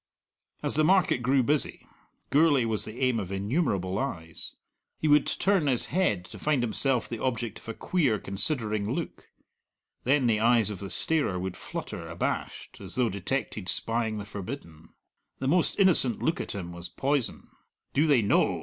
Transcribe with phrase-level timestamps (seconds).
[0.63, 1.85] As the market grew busy,
[2.31, 4.55] Gourlay was the aim of innumerable eyes.
[4.97, 9.29] He would turn his head to find himself the object of a queer, considering look;
[10.03, 14.89] then the eyes of the starer would flutter abashed, as though detected spying the forbidden.
[15.37, 17.51] The most innocent look at him was poison.
[17.93, 18.59] "Do they know?"